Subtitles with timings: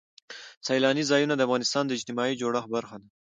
[0.67, 3.07] سیلانی ځایونه د افغانستان د اجتماعي جوړښت برخه ده.